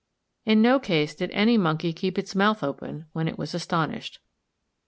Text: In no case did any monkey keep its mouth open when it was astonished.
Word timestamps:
In 0.45 0.63
no 0.63 0.79
case 0.79 1.13
did 1.13 1.29
any 1.29 1.59
monkey 1.59 1.93
keep 1.93 2.17
its 2.17 2.33
mouth 2.33 2.63
open 2.63 3.05
when 3.13 3.27
it 3.27 3.37
was 3.37 3.53
astonished. 3.53 4.17